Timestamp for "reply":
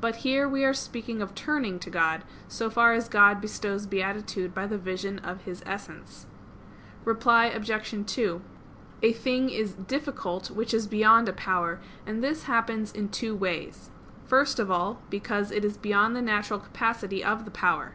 7.04-7.48